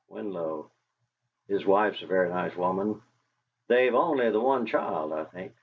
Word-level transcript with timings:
Winlow! 0.09 0.71
His 1.47 1.63
wife's 1.63 2.01
a 2.01 2.07
very 2.07 2.29
nice 2.29 2.55
woman. 2.57 3.03
They've 3.67 3.93
only 3.93 4.31
the 4.31 4.39
one 4.41 4.65
child, 4.65 5.13
I 5.13 5.25
think?" 5.25 5.53